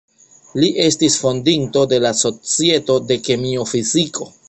Li 0.63 0.69
estas 0.85 1.17
fondinto 1.25 1.85
de 1.93 2.01
la 2.07 2.15
Societo 2.23 2.99
de 3.13 3.23
kemio-fiziko. 3.29 4.33